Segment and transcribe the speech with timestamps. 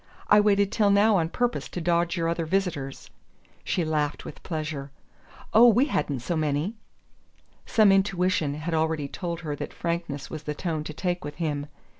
[0.29, 3.11] "I waited till now on purpose to dodge your other visitors."
[3.63, 4.89] She laughed with pleasure.
[5.53, 6.73] "Oh, we hadn't so many!"
[7.67, 11.67] Some intuition had already told her that frankness was the tone to take with him.